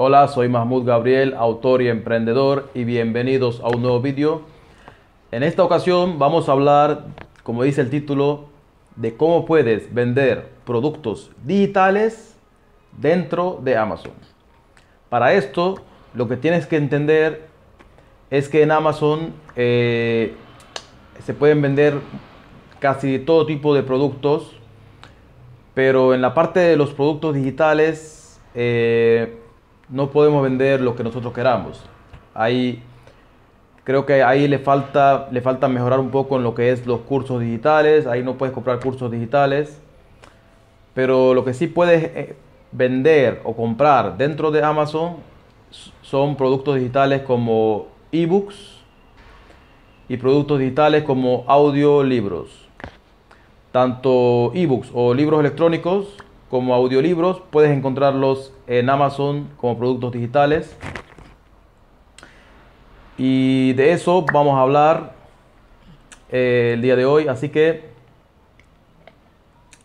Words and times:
Hola, 0.00 0.28
soy 0.28 0.48
Mahmoud 0.48 0.84
Gabriel, 0.84 1.34
autor 1.36 1.82
y 1.82 1.88
emprendedor 1.88 2.70
y 2.72 2.84
bienvenidos 2.84 3.58
a 3.64 3.66
un 3.66 3.82
nuevo 3.82 4.00
vídeo. 4.00 4.42
En 5.32 5.42
esta 5.42 5.64
ocasión 5.64 6.20
vamos 6.20 6.48
a 6.48 6.52
hablar, 6.52 7.06
como 7.42 7.64
dice 7.64 7.80
el 7.80 7.90
título, 7.90 8.44
de 8.94 9.16
cómo 9.16 9.44
puedes 9.44 9.92
vender 9.92 10.50
productos 10.64 11.32
digitales 11.42 12.36
dentro 12.96 13.58
de 13.60 13.76
Amazon. 13.76 14.12
Para 15.08 15.32
esto, 15.32 15.82
lo 16.14 16.28
que 16.28 16.36
tienes 16.36 16.68
que 16.68 16.76
entender 16.76 17.48
es 18.30 18.48
que 18.48 18.62
en 18.62 18.70
Amazon 18.70 19.32
eh, 19.56 20.32
se 21.24 21.34
pueden 21.34 21.60
vender 21.60 21.98
casi 22.78 23.18
todo 23.18 23.46
tipo 23.46 23.74
de 23.74 23.82
productos, 23.82 24.54
pero 25.74 26.14
en 26.14 26.22
la 26.22 26.34
parte 26.34 26.60
de 26.60 26.76
los 26.76 26.90
productos 26.94 27.34
digitales 27.34 28.40
eh, 28.54 29.38
no 29.90 30.10
podemos 30.10 30.42
vender 30.42 30.80
lo 30.80 30.94
que 30.94 31.04
nosotros 31.04 31.32
queramos. 31.32 31.82
Ahí 32.34 32.82
creo 33.84 34.04
que 34.04 34.22
ahí 34.22 34.48
le 34.48 34.58
falta, 34.58 35.28
le 35.30 35.40
falta 35.40 35.68
mejorar 35.68 35.98
un 35.98 36.10
poco 36.10 36.36
en 36.36 36.42
lo 36.42 36.54
que 36.54 36.70
es 36.70 36.86
los 36.86 37.00
cursos 37.00 37.40
digitales. 37.40 38.06
Ahí 38.06 38.22
no 38.22 38.36
puedes 38.36 38.54
comprar 38.54 38.80
cursos 38.80 39.10
digitales. 39.10 39.80
Pero 40.94 41.32
lo 41.32 41.44
que 41.44 41.54
sí 41.54 41.68
puedes 41.68 42.04
eh, 42.04 42.36
vender 42.72 43.40
o 43.44 43.54
comprar 43.54 44.16
dentro 44.16 44.50
de 44.50 44.62
Amazon 44.62 45.16
son 46.02 46.36
productos 46.36 46.76
digitales 46.76 47.22
como 47.22 47.88
ebooks 48.12 48.78
y 50.08 50.16
productos 50.16 50.58
digitales 50.58 51.04
como 51.04 51.44
audiolibros. 51.46 52.68
Tanto 53.72 54.52
ebooks 54.54 54.90
o 54.92 55.14
libros 55.14 55.40
electrónicos 55.40 56.16
como 56.50 56.74
audiolibros 56.74 57.42
puedes 57.50 57.76
encontrarlos 57.76 58.52
en 58.66 58.88
Amazon 58.88 59.48
como 59.56 59.78
productos 59.78 60.12
digitales. 60.12 60.76
Y 63.18 63.72
de 63.74 63.92
eso 63.92 64.24
vamos 64.32 64.56
a 64.56 64.62
hablar 64.62 65.12
eh, 66.30 66.72
el 66.74 66.82
día 66.82 66.96
de 66.96 67.04
hoy. 67.04 67.28
Así 67.28 67.48
que, 67.48 67.88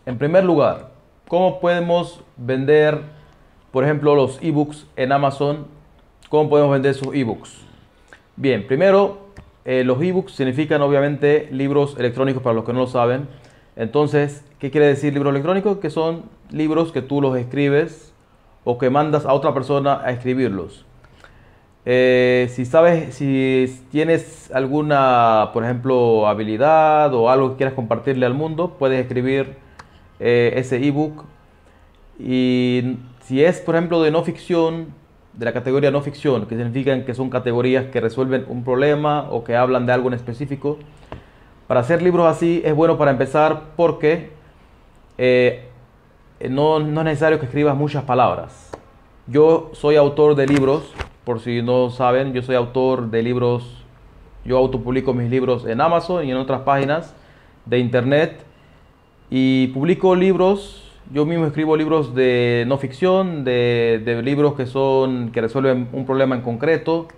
en 0.06 0.18
primer 0.18 0.44
lugar, 0.44 0.90
¿cómo 1.28 1.60
podemos 1.60 2.22
vender, 2.36 3.00
por 3.72 3.84
ejemplo, 3.84 4.14
los 4.14 4.40
ebooks 4.42 4.86
en 4.96 5.12
Amazon? 5.12 5.66
¿Cómo 6.28 6.48
podemos 6.48 6.72
vender 6.72 6.94
sus 6.94 7.14
ebooks? 7.14 7.60
Bien, 8.36 8.66
primero, 8.66 9.18
eh, 9.64 9.82
los 9.84 10.00
ebooks 10.00 10.32
significan 10.32 10.80
obviamente 10.82 11.48
libros 11.50 11.96
electrónicos 11.98 12.42
para 12.42 12.54
los 12.54 12.64
que 12.64 12.72
no 12.72 12.80
lo 12.80 12.86
saben. 12.86 13.28
Entonces, 13.76 14.44
¿qué 14.58 14.70
quiere 14.70 14.86
decir 14.86 15.12
libro 15.12 15.30
electrónico? 15.30 15.80
Que 15.80 15.90
son 15.90 16.22
libros 16.50 16.92
que 16.92 17.02
tú 17.02 17.20
los 17.20 17.36
escribes 17.36 18.12
o 18.64 18.78
que 18.78 18.90
mandas 18.90 19.26
a 19.26 19.32
otra 19.32 19.52
persona 19.52 20.00
a 20.04 20.10
escribirlos. 20.10 20.84
Eh, 21.86 22.48
si 22.50 22.64
sabes, 22.64 23.14
si 23.14 23.66
tienes 23.90 24.50
alguna, 24.52 25.50
por 25.52 25.64
ejemplo, 25.64 26.26
habilidad 26.26 27.12
o 27.12 27.28
algo 27.28 27.50
que 27.50 27.56
quieras 27.56 27.74
compartirle 27.74 28.24
al 28.24 28.32
mundo, 28.32 28.76
puedes 28.78 29.00
escribir 29.00 29.56
eh, 30.20 30.54
ese 30.56 30.82
ebook. 30.82 31.24
Y 32.18 32.96
si 33.24 33.44
es, 33.44 33.60
por 33.60 33.74
ejemplo, 33.74 34.00
de 34.02 34.10
no 34.10 34.22
ficción, 34.22 34.94
de 35.34 35.44
la 35.44 35.52
categoría 35.52 35.90
no 35.90 36.00
ficción, 36.00 36.46
que 36.46 36.56
significan 36.56 37.04
que 37.04 37.12
son 37.12 37.28
categorías 37.28 37.86
que 37.86 38.00
resuelven 38.00 38.46
un 38.48 38.64
problema 38.64 39.28
o 39.30 39.44
que 39.44 39.56
hablan 39.56 39.84
de 39.84 39.92
algo 39.92 40.08
en 40.08 40.14
específico, 40.14 40.78
para 41.66 41.80
hacer 41.80 42.02
libros 42.02 42.26
así 42.26 42.62
es 42.64 42.74
bueno 42.74 42.98
para 42.98 43.10
empezar 43.10 43.62
porque 43.76 44.30
eh, 45.18 45.68
no, 46.50 46.78
no 46.78 47.00
es 47.00 47.04
necesario 47.04 47.38
que 47.38 47.46
escribas 47.46 47.76
muchas 47.76 48.04
palabras. 48.04 48.70
Yo 49.26 49.70
soy 49.72 49.96
autor 49.96 50.34
de 50.34 50.46
libros, 50.46 50.92
por 51.24 51.40
si 51.40 51.62
no 51.62 51.90
saben, 51.90 52.34
yo 52.34 52.42
soy 52.42 52.56
autor 52.56 53.10
de 53.10 53.22
libros, 53.22 53.82
yo 54.44 54.58
autopublico 54.58 55.14
mis 55.14 55.30
libros 55.30 55.64
en 55.64 55.80
Amazon 55.80 56.26
y 56.26 56.30
en 56.30 56.36
otras 56.36 56.60
páginas 56.62 57.14
de 57.64 57.78
internet 57.78 58.44
y 59.30 59.68
publico 59.68 60.14
libros, 60.14 60.92
yo 61.10 61.24
mismo 61.24 61.46
escribo 61.46 61.76
libros 61.76 62.14
de 62.14 62.64
no 62.66 62.76
ficción, 62.76 63.44
de, 63.44 64.02
de 64.04 64.22
libros 64.22 64.54
que 64.54 64.66
son 64.66 65.30
que 65.32 65.40
resuelven 65.40 65.88
un 65.92 66.04
problema 66.04 66.34
en 66.34 66.42
concreto 66.42 67.08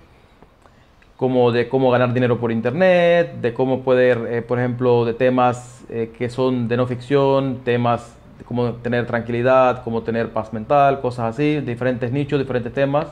como 1.17 1.51
de 1.51 1.69
cómo 1.69 1.91
ganar 1.91 2.13
dinero 2.13 2.39
por 2.39 2.53
internet, 2.53 3.37
de 3.41 3.55
cómo 3.55 3.81
poder, 3.83 4.29
eh, 4.31 4.43
por 4.43 4.59
ejemplo, 4.59 5.05
de 5.05 5.15
temas 5.15 5.85
eh, 5.89 6.13
que 6.17 6.29
son 6.29 6.69
de 6.69 6.77
no 6.77 6.87
ficción, 6.87 7.61
temas 7.65 8.17
de 8.39 8.45
cómo 8.45 8.75
tener 8.75 9.07
tranquilidad, 9.07 9.83
cómo 9.83 10.03
tener 10.03 10.31
paz 10.31 10.53
mental, 10.53 11.01
cosas 11.01 11.35
así, 11.35 11.61
diferentes 11.61 12.13
nichos, 12.13 12.39
diferentes 12.39 12.73
temas. 12.73 13.07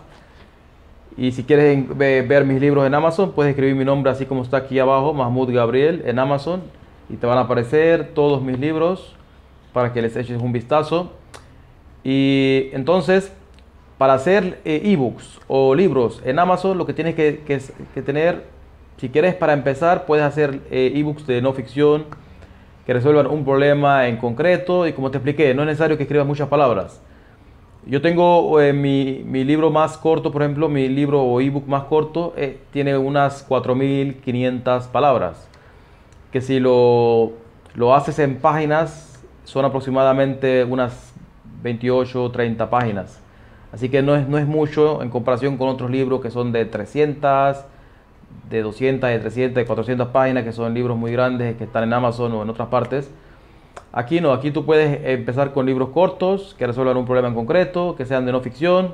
Y 1.16 1.32
si 1.32 1.44
quieres 1.44 1.86
ver 1.96 2.44
mis 2.44 2.60
libros 2.60 2.86
en 2.86 2.94
Amazon, 2.94 3.32
puedes 3.32 3.50
escribir 3.50 3.76
mi 3.76 3.84
nombre 3.84 4.10
así 4.10 4.26
como 4.26 4.42
está 4.42 4.58
aquí 4.58 4.78
abajo, 4.78 5.14
Mahmoud 5.14 5.52
Gabriel, 5.54 6.02
en 6.06 6.18
Amazon, 6.18 6.62
y 7.08 7.16
te 7.16 7.26
van 7.26 7.38
a 7.38 7.42
aparecer 7.42 8.10
todos 8.14 8.42
mis 8.42 8.58
libros 8.58 9.14
para 9.72 9.92
que 9.92 10.02
les 10.02 10.16
eches 10.16 10.42
un 10.42 10.52
vistazo. 10.52 11.12
Y 12.02 12.68
entonces, 12.72 13.32
para 13.98 14.14
hacer 14.14 14.60
eh, 14.64 14.80
ebooks 14.84 15.40
o 15.46 15.74
libros 15.74 16.20
en 16.24 16.38
Amazon, 16.38 16.78
lo 16.78 16.86
que 16.86 16.94
tienes 16.94 17.14
que, 17.14 18.02
tener, 18.04 18.44
si 18.96 19.08
quieres 19.08 19.34
para 19.34 19.52
empezar, 19.52 20.06
puedes 20.06 20.24
hacer 20.24 20.60
eh, 20.70 20.92
ebooks 20.96 21.26
de 21.26 21.40
no 21.40 21.52
ficción 21.52 22.06
que 22.86 22.92
resuelvan 22.92 23.26
un 23.26 23.44
problema 23.44 24.08
en 24.08 24.16
concreto. 24.16 24.86
Y 24.86 24.92
como 24.92 25.10
te 25.10 25.18
expliqué, 25.18 25.54
no 25.54 25.62
es 25.62 25.66
necesario 25.66 25.96
que 25.96 26.02
escribas 26.02 26.26
muchas 26.26 26.48
palabras. 26.48 27.00
Yo 27.86 28.00
tengo 28.02 28.60
eh, 28.60 28.72
mi, 28.72 29.22
libro 29.44 29.70
más 29.70 29.96
corto, 29.96 30.32
por 30.32 30.42
ejemplo, 30.42 30.68
mi 30.68 30.88
libro 30.88 31.22
o 31.22 31.40
ebook 31.40 31.66
más 31.66 31.84
corto 31.84 32.34
tiene 32.72 32.96
unas 32.96 33.48
4.500 33.48 34.88
palabras. 34.88 35.48
Que 36.32 36.40
si 36.40 36.58
lo, 36.60 37.32
lo 37.74 37.94
haces 37.94 38.18
en 38.18 38.38
páginas, 38.38 39.22
son 39.44 39.64
aproximadamente 39.64 40.64
unas 40.64 41.14
28 41.62 42.24
o 42.24 42.30
30 42.30 42.68
páginas. 42.68 43.23
Así 43.74 43.88
que 43.88 44.02
no 44.02 44.14
es, 44.14 44.28
no 44.28 44.38
es 44.38 44.46
mucho 44.46 45.02
en 45.02 45.10
comparación 45.10 45.56
con 45.56 45.68
otros 45.68 45.90
libros 45.90 46.20
que 46.20 46.30
son 46.30 46.52
de 46.52 46.64
300, 46.64 47.56
de 48.48 48.62
200, 48.62 49.10
de 49.10 49.18
300, 49.18 49.56
de 49.56 49.66
400 49.66 50.08
páginas, 50.10 50.44
que 50.44 50.52
son 50.52 50.72
libros 50.74 50.96
muy 50.96 51.10
grandes 51.10 51.56
que 51.56 51.64
están 51.64 51.82
en 51.82 51.92
Amazon 51.92 52.32
o 52.34 52.42
en 52.44 52.50
otras 52.50 52.68
partes. 52.68 53.10
Aquí 53.92 54.20
no, 54.20 54.32
aquí 54.32 54.52
tú 54.52 54.64
puedes 54.64 55.04
empezar 55.04 55.52
con 55.52 55.66
libros 55.66 55.88
cortos 55.88 56.54
que 56.56 56.68
resuelvan 56.68 56.96
un 56.96 57.04
problema 57.04 57.26
en 57.26 57.34
concreto, 57.34 57.96
que 57.96 58.06
sean 58.06 58.24
de 58.26 58.30
no 58.30 58.40
ficción. 58.42 58.92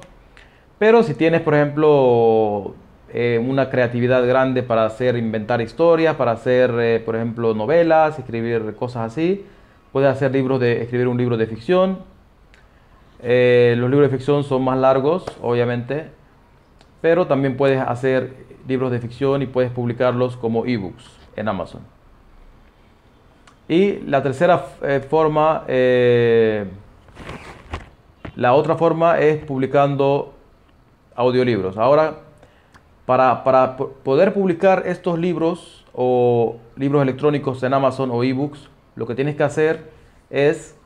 Pero 0.79 1.03
si 1.03 1.13
tienes, 1.13 1.43
por 1.43 1.55
ejemplo, 1.55 2.75
eh, 3.13 3.39
una 3.47 3.69
creatividad 3.69 4.27
grande 4.27 4.63
para 4.63 4.87
hacer, 4.87 5.15
inventar 5.19 5.61
historias, 5.61 6.17
para 6.17 6.31
hacer, 6.31 6.71
eh, 6.81 7.03
por 7.05 7.17
ejemplo, 7.17 7.53
novelas, 7.53 8.19
escribir 8.19 8.75
cosas 8.77 9.13
así, 9.13 9.45
puedes 9.93 10.09
hacer 10.09 10.33
libros 10.33 10.59
de, 10.59 10.81
escribir 10.81 11.07
un 11.07 11.19
libro 11.19 11.37
de 11.37 11.47
ficción 11.47 11.99
eh, 13.23 13.75
los 13.77 13.91
libros 13.91 14.11
de 14.11 14.17
ficción 14.17 14.45
son 14.45 14.65
más 14.65 14.79
largos, 14.79 15.25
obviamente, 15.43 16.09
pero 17.01 17.27
también 17.27 17.57
puedes 17.57 17.81
hacer 17.81 18.35
libros 18.67 18.91
de 18.91 18.99
ficción 18.99 19.43
y 19.43 19.47
puedes 19.47 19.71
publicarlos 19.71 20.37
como 20.37 20.65
ebooks 20.65 21.05
en 21.37 21.49
Amazon. 21.49 21.83
Y 23.69 24.01
la 24.01 24.23
tercera 24.23 24.67
eh, 24.83 25.01
forma, 25.09 25.65
eh, 25.69 26.67
la 28.37 28.55
otra 28.55 28.77
forma 28.77 29.19
es 29.21 29.45
publicando 29.45 30.35
audiolibros. 31.15 31.77
Ahora, 31.77 32.17
para, 33.07 33.45
para 33.45 33.77
poder 33.77 34.33
publicar 34.35 34.85
estos 34.87 35.19
libros 35.19 35.85
o 35.93 36.57
libros 36.77 37.03
electrónicos 37.03 37.63
en 37.63 37.75
Amazon 37.75 38.11
o 38.11 38.25
ebooks, 38.25 38.71
lo 38.97 39.07
que 39.07 39.15
tienes 39.15 39.37
que 39.37 39.43
hacer 39.43 39.91
es 40.31 40.77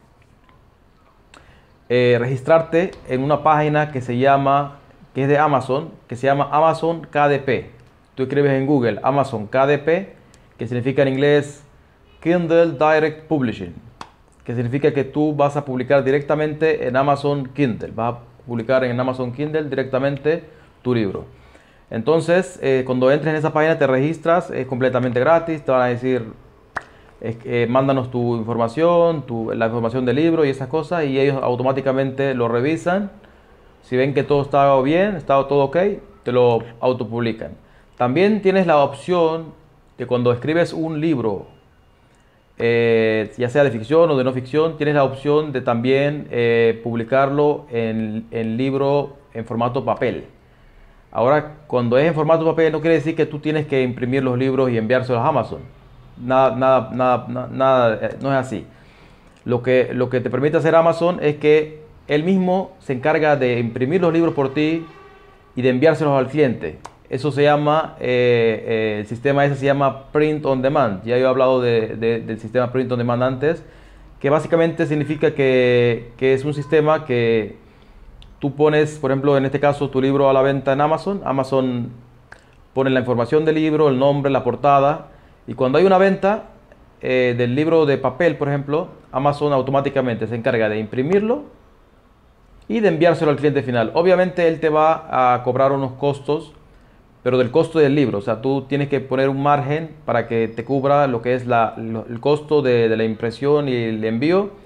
eh, 1.89 2.17
registrarte 2.19 2.93
en 3.09 3.23
una 3.23 3.43
página 3.43 3.93
que 3.93 4.01
se 4.01 4.17
llama, 4.17 4.79
que 5.15 5.23
es 5.23 5.29
de 5.29 5.39
Amazon, 5.39 5.91
que 6.09 6.17
se 6.17 6.27
llama 6.27 6.49
Amazon 6.51 7.03
KDP. 7.03 7.67
Tú 8.15 8.23
escribes 8.23 8.53
en 8.53 8.67
Google 8.67 9.01
Amazon 9.03 9.47
KDP, 9.47 10.15
que 10.57 10.67
significa 10.67 11.03
en 11.03 11.09
inglés 11.09 11.63
Kindle 12.21 12.73
Direct 12.73 13.29
Publishing, 13.29 13.75
que 14.45 14.55
significa 14.55 14.95
que 14.95 15.05
tú 15.05 15.35
vas 15.35 15.57
a 15.57 15.65
publicar 15.65 16.03
directamente 16.05 16.89
en 16.89 16.97
Amazon 16.97 17.47
Kindle, 17.49 17.91
vas 17.95 18.15
a 18.15 18.19
publicar 18.47 18.85
en 18.85 18.99
Amazon 18.99 19.33
Kindle 19.33 19.65
directamente 19.65 20.45
tu 20.83 20.95
libro. 20.95 21.27
Entonces, 21.91 22.59
eh, 22.63 22.83
cuando 22.87 23.11
entres 23.11 23.31
en 23.31 23.37
esa 23.37 23.53
página 23.53 23.79
te 23.79 23.87
registras, 23.87 24.51
es 24.51 24.67
completamente 24.67 25.21
gratis, 25.21 25.63
te 25.63 25.71
van 25.71 25.83
a 25.83 25.87
decir 25.87 26.25
eh, 27.27 27.67
mándanos 27.71 28.11
tu 28.11 28.37
información, 28.37 29.25
la 29.55 29.67
información 29.67 30.05
del 30.05 30.17
libro 30.17 30.45
y 30.45 30.51
esas 30.51 30.69
cosas 30.69 31.05
y 31.05 31.19
ellos 31.19 31.43
automáticamente 31.43 32.35
lo 32.35 32.49
revisan. 32.49 33.11
Si 33.83 33.97
ven 33.97 34.13
que 34.13 34.23
todo 34.23 34.43
está 34.43 34.79
bien, 34.83 35.17
está 35.17 35.49
todo 35.49 35.65
ok, 35.65 35.77
te 36.23 36.33
lo 36.33 36.59
autopublican. 36.81 37.53
También 37.97 38.43
tienes 38.43 38.67
la 38.67 38.79
opción 38.83 39.55
que 39.97 40.07
cuando 40.07 40.33
escribes 40.33 40.75
un 40.75 41.01
libro, 41.01 41.47
eh, 42.59 43.33
ya 43.39 43.49
sea 43.49 43.65
de 43.65 43.71
ficción 43.71 44.11
o 44.11 44.17
de 44.19 44.25
no 44.25 44.33
ficción, 44.33 44.77
tienes 44.77 44.95
la 44.95 45.05
opción 45.05 45.53
de 45.53 45.63
también 45.63 46.29
eh, 46.31 46.79
publicarlo 46.85 47.65
en, 47.71 48.27
en 48.33 48.59
libro 48.59 49.17
en 49.33 49.47
formato 49.47 49.83
papel. 49.83 50.27
Ahora, 51.11 51.59
cuando 51.69 51.97
es 51.97 52.07
en 52.07 52.15
formato 52.15 52.45
papel, 52.45 52.71
no 52.73 52.81
quiere 52.81 52.97
decir 52.97 53.17
que 53.17 53.25
tú 53.25 53.39
tienes 53.39 53.67
que 53.67 53.83
imprimir 53.83 54.23
los 54.23 54.37
libros 54.37 54.71
y 54.71 54.77
enviárselos 54.77 55.23
a 55.23 55.29
Amazon. 55.29 55.84
Nada, 56.17 56.55
nada, 56.55 56.91
nada, 56.93 57.49
nada, 57.51 57.99
eh, 58.01 58.17
no 58.21 58.31
es 58.31 58.39
así. 58.39 58.67
Lo 59.45 59.63
que, 59.63 59.91
lo 59.93 60.09
que 60.09 60.21
te 60.21 60.31
permite 60.31 60.57
hacer 60.57 60.75
Amazon 60.75 61.19
es 61.23 61.37
que 61.37 61.83
él 62.09 62.23
mismo 62.23 62.73
se 62.81 62.93
encarga 62.93 63.37
de 63.37 63.59
imprimir 63.59 64.01
los 64.01 64.13
libros 64.13 64.35
por 64.35 64.55
ti 64.55 64.85
y 65.57 65.63
de 65.63 65.69
enviárselos 65.69 66.19
al 66.19 66.29
cliente. 66.29 66.79
Eso 67.11 67.31
se 67.31 67.43
llama, 67.43 67.97
eh, 68.01 68.65
eh, 68.67 68.97
el 69.01 69.07
sistema 69.07 69.45
ese 69.45 69.57
se 69.57 69.67
llama 69.67 70.07
Print 70.13 70.45
on 70.47 70.63
Demand. 70.63 71.05
Ya 71.05 71.19
yo 71.19 71.27
he 71.27 71.29
hablado 71.29 71.61
del 71.61 72.41
sistema 72.41 72.73
Print 72.73 72.91
on 72.93 72.99
Demand 72.99 73.23
antes, 73.23 73.63
que 74.21 74.31
básicamente 74.31 74.87
significa 74.87 75.35
que, 75.35 76.13
que 76.17 76.33
es 76.33 76.45
un 76.45 76.55
sistema 76.55 77.05
que 77.05 77.57
tú 78.39 78.55
pones, 78.55 78.99
por 78.99 79.11
ejemplo, 79.11 79.37
en 79.37 79.45
este 79.45 79.61
caso, 79.61 79.91
tu 79.91 80.01
libro 80.01 80.31
a 80.31 80.33
la 80.33 80.43
venta 80.43 80.73
en 80.73 80.81
Amazon. 80.81 81.21
Amazon 81.25 81.91
pone 82.73 82.91
la 82.91 83.01
información 83.01 83.45
del 83.45 83.57
libro, 83.57 83.89
el 83.89 83.99
nombre, 83.99 84.31
la 84.31 84.43
portada. 84.43 85.09
Y 85.47 85.55
cuando 85.55 85.79
hay 85.79 85.85
una 85.85 85.99
venta 85.99 86.45
eh, 87.01 87.35
del 87.37 87.55
libro 87.55 87.87
de 87.87 87.99
papel, 87.99 88.37
por 88.37 88.49
ejemplo, 88.49 88.89
Amazon 89.13 89.53
automáticamente 89.53 90.27
se 90.27 90.35
encarga 90.35 90.69
de 90.69 90.79
imprimirlo 90.79 91.45
y 92.69 92.81
de 92.81 92.89
enviárselo 92.89 93.31
al 93.31 93.37
cliente 93.37 93.63
final. 93.63 93.91
Obviamente 93.95 94.49
él 94.49 94.61
te 94.61 94.69
va 94.69 95.35
a 95.35 95.43
cobrar 95.43 95.73
unos 95.73 95.93
costos, 95.93 96.53
pero 97.23 97.39
del 97.39 97.51
costo 97.51 97.79
del 97.79 97.95
libro. 97.95 98.19
O 98.19 98.23
sea, 98.23 98.41
tú 98.41 98.63
tienes 98.63 98.89
que 98.89 99.01
poner 99.01 99.29
un 99.29 99.43
margen 99.43 99.91
para 100.05 100.27
que 100.27 100.49
te 100.49 100.65
cubra 100.65 101.07
lo 101.07 101.23
que 101.23 101.35
es 101.35 101.45
el 101.47 102.21
costo 102.21 102.63
de 102.63 102.95
la 102.97 103.05
impresión 103.05 103.69
y 103.69 103.75
el 103.75 104.05
envío 104.05 104.65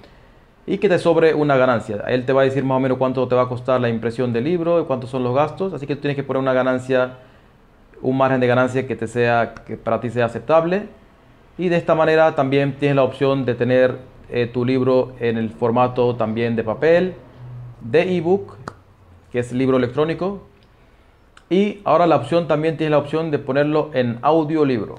y 0.69 0.77
que 0.77 0.87
te 0.87 0.99
sobre 0.99 1.33
una 1.33 1.57
ganancia. 1.57 2.03
Él 2.07 2.25
te 2.25 2.31
va 2.31 2.41
a 2.41 2.43
decir 2.45 2.63
más 2.63 2.77
o 2.77 2.79
menos 2.79 2.99
cuánto 2.99 3.27
te 3.27 3.33
va 3.33 3.41
a 3.41 3.47
costar 3.47 3.81
la 3.81 3.89
impresión 3.89 4.31
del 4.31 4.43
libro 4.43 4.79
y 4.79 4.85
cuántos 4.85 5.09
son 5.09 5.23
los 5.23 5.33
gastos, 5.33 5.73
así 5.73 5.87
que 5.87 5.95
tú 5.95 6.01
tienes 6.01 6.15
que 6.15 6.21
poner 6.21 6.41
una 6.43 6.53
ganancia, 6.53 7.17
un 8.01 8.17
margen 8.17 8.39
de 8.39 8.47
ganancia 8.47 8.87
que 8.87 8.95
te 8.95 9.07
sea 9.07 9.53
que 9.65 9.77
para 9.77 9.99
ti 9.99 10.09
sea 10.09 10.25
aceptable. 10.25 10.87
Y 11.57 11.69
de 11.69 11.75
esta 11.75 11.95
manera 11.95 12.35
también 12.35 12.77
tienes 12.77 12.95
la 12.95 13.03
opción 13.03 13.45
de 13.45 13.55
tener 13.55 13.97
eh, 14.29 14.47
tu 14.47 14.63
libro 14.63 15.13
en 15.19 15.37
el 15.37 15.49
formato 15.49 16.15
también 16.15 16.55
de 16.55 16.63
papel, 16.63 17.15
de 17.81 18.17
ebook, 18.17 18.57
que 19.31 19.39
es 19.39 19.51
libro 19.51 19.77
electrónico. 19.77 20.43
Y 21.49 21.81
ahora 21.83 22.07
la 22.07 22.15
opción 22.15 22.47
también 22.47 22.77
tienes 22.77 22.91
la 22.91 22.99
opción 22.99 23.31
de 23.31 23.39
ponerlo 23.39 23.89
en 23.93 24.19
audiolibro. 24.21 24.95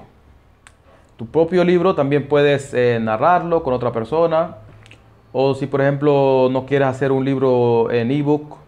Tu 1.17 1.25
propio 1.25 1.63
libro 1.63 1.95
también 1.95 2.27
puedes 2.27 2.73
eh, 2.73 2.99
narrarlo 3.01 3.63
con 3.63 3.73
otra 3.73 3.91
persona. 3.91 4.57
O 5.31 5.55
si 5.55 5.65
por 5.65 5.81
ejemplo 5.81 6.49
no 6.51 6.65
quieres 6.65 6.89
hacer 6.89 7.11
un 7.11 7.23
libro 7.23 7.89
en 7.89 8.11
ebook 8.11 8.60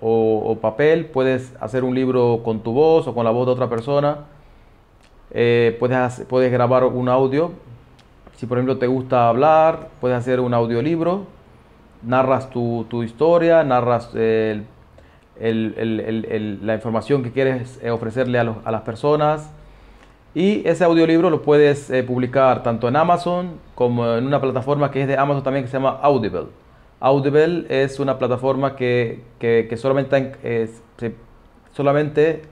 o, 0.00 0.58
papel, 0.60 1.06
puedes 1.06 1.54
hacer 1.60 1.84
un 1.84 1.94
libro 1.94 2.40
con 2.44 2.60
tu 2.60 2.72
voz 2.72 3.06
o 3.06 3.14
con 3.14 3.24
la 3.24 3.30
voz 3.30 3.46
de 3.46 3.52
otra 3.52 3.68
persona. 3.68 4.24
Eh, 5.30 5.76
puedes, 5.78 6.24
puedes 6.28 6.50
grabar 6.50 6.84
un 6.84 7.08
audio. 7.08 7.52
Si 8.36 8.46
por 8.46 8.58
ejemplo 8.58 8.78
te 8.78 8.86
gusta 8.86 9.28
hablar, 9.28 9.88
puedes 10.00 10.16
hacer 10.16 10.40
un 10.40 10.54
audiolibro. 10.54 11.26
Narras 12.02 12.48
tu, 12.50 12.86
historia, 13.02 13.62
narras 13.62 14.14
la 14.14 14.64
información 16.74 17.22
que 17.22 17.30
quieres 17.32 17.78
eh, 17.82 17.90
ofrecerle 17.90 18.38
a, 18.38 18.56
a 18.64 18.70
las 18.70 18.82
personas 18.82 19.50
y 20.34 20.66
ese 20.66 20.84
audiolibro 20.84 21.28
lo 21.28 21.42
puedes 21.42 21.90
eh, 21.90 22.04
publicar 22.04 22.62
tanto 22.62 22.86
en 22.86 22.94
Amazon 22.94 23.58
como 23.74 24.14
en 24.14 24.26
una 24.26 24.40
plataforma 24.40 24.90
que 24.90 25.02
es 25.02 25.08
de 25.08 25.16
Amazon 25.16 25.42
también 25.42 25.64
que 25.64 25.70
se 25.70 25.76
llama 25.76 25.98
Audible. 26.02 26.46
Audible 27.00 27.64
es 27.70 27.98
una 27.98 28.18
plataforma 28.18 28.76
que, 28.76 29.22
solamente, 29.76 30.70
solamente 31.72 32.42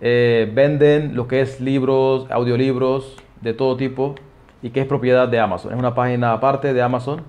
eh, 0.00 0.48
venden 0.54 1.16
lo 1.16 1.26
que 1.26 1.40
es 1.40 1.60
libros, 1.60 2.30
audiolibros 2.30 3.16
de 3.40 3.54
todo 3.54 3.76
tipo 3.76 4.14
y 4.62 4.70
que 4.70 4.80
es 4.80 4.86
propiedad 4.86 5.26
de 5.26 5.40
Amazon. 5.40 5.72
Es 5.72 5.78
una 5.78 5.92
página 5.92 6.32
aparte 6.32 6.72
de 6.72 6.80
Amazon. 6.80 7.22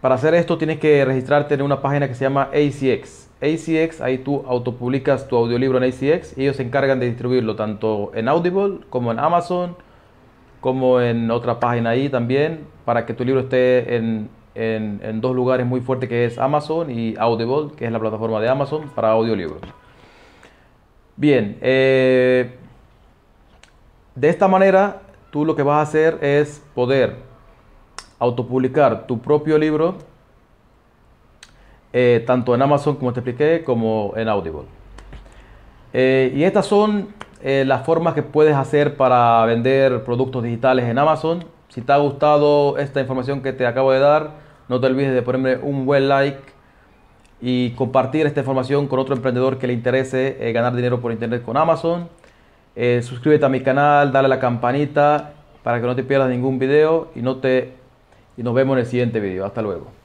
Para 0.00 0.14
hacer 0.14 0.32
esto 0.34 0.56
tienes 0.58 0.78
que 0.78 1.04
registrarte 1.04 1.54
en 1.54 1.62
una 1.62 1.82
página 1.82 2.06
que 2.06 2.14
se 2.14 2.24
llama 2.24 2.48
ACX. 2.52 3.28
ACX, 3.42 4.00
ahí 4.00 4.18
tú 4.18 4.44
autopublicas 4.46 5.26
tu 5.26 5.36
audiolibro 5.36 5.78
en 5.78 5.84
ACX 5.84 6.38
y 6.38 6.42
ellos 6.42 6.56
se 6.56 6.62
encargan 6.62 7.00
de 7.00 7.06
distribuirlo 7.06 7.56
tanto 7.56 8.12
en 8.14 8.28
Audible 8.28 8.80
como 8.90 9.10
en 9.10 9.18
Amazon, 9.18 9.76
como 10.60 11.00
en 11.00 11.30
otra 11.32 11.58
página 11.58 11.90
ahí 11.90 12.08
también, 12.08 12.60
para 12.84 13.06
que 13.06 13.14
tu 13.14 13.24
libro 13.24 13.40
esté 13.40 13.96
en, 13.96 14.28
dos 14.54 15.34
lugares 15.34 15.66
muy 15.66 15.80
fuertes 15.80 16.08
que 16.08 16.24
es 16.24 16.38
Amazon 16.38 16.90
y 16.90 17.14
Audible, 17.16 17.74
que 17.76 17.86
es 17.86 17.92
la 17.92 18.00
plataforma 18.00 18.40
de 18.40 18.48
Amazon 18.48 18.90
para 18.94 19.10
audiolibros. 19.12 19.60
Bien, 21.16 21.58
eh, 21.60 22.50
de 24.14 24.28
esta 24.28 24.48
manera 24.48 25.02
tú 25.30 25.44
lo 25.44 25.54
que 25.54 25.62
vas 25.62 25.76
a 25.76 25.82
hacer 25.82 26.18
es 26.22 26.64
poder 26.74 27.16
autopublicar 28.18 29.06
tu 29.06 29.18
propio 29.18 29.58
libro 29.58 29.96
eh, 31.92 32.24
tanto 32.26 32.54
en 32.54 32.62
Amazon 32.62 32.96
como 32.96 33.12
te 33.12 33.20
expliqué, 33.20 33.62
como 33.64 34.14
en 34.16 34.28
Audible. 34.28 34.62
Eh, 35.92 36.32
y 36.34 36.44
estas 36.44 36.66
son 36.66 37.08
las 37.42 37.86
formas 37.86 38.14
que 38.14 38.22
puedes 38.22 38.54
hacer 38.54 38.96
para 38.96 39.44
vender 39.46 40.04
productos 40.04 40.42
digitales 40.42 40.86
en 40.86 40.98
Amazon. 40.98 41.44
Si 41.70 41.80
te 41.80 41.92
ha 41.92 41.96
gustado 41.98 42.78
esta 42.78 43.00
información 43.00 43.42
que 43.42 43.52
te 43.52 43.66
acabo 43.66 43.92
de 43.92 44.00
dar, 44.00 44.32
no 44.68 44.80
te 44.80 44.86
olvides 44.86 45.14
de 45.14 45.22
ponerme 45.22 45.56
un 45.56 45.86
buen 45.86 46.08
like 46.08 46.40
y 47.40 47.70
compartir 47.70 48.26
esta 48.26 48.40
información 48.40 48.86
con 48.86 48.98
otro 48.98 49.14
emprendedor 49.14 49.58
que 49.58 49.66
le 49.66 49.72
interese 49.72 50.36
ganar 50.52 50.74
dinero 50.74 51.00
por 51.00 51.12
internet 51.12 51.42
con 51.42 51.56
Amazon. 51.56 52.08
suscríbete 52.74 53.46
a 53.46 53.48
mi 53.48 53.62
canal, 53.62 54.12
dale 54.12 54.26
a 54.26 54.28
la 54.28 54.40
campanita 54.40 55.32
para 55.62 55.80
que 55.80 55.86
no 55.86 55.94
te 55.94 56.02
pierdas 56.02 56.28
ningún 56.28 56.58
video 56.58 57.08
y, 57.14 57.22
no 57.22 57.36
te, 57.36 57.72
y 58.36 58.42
nos 58.42 58.54
vemos 58.54 58.74
en 58.74 58.80
el 58.80 58.86
siguiente 58.86 59.20
video. 59.20 59.46
Hasta 59.46 59.62
luego. 59.62 59.99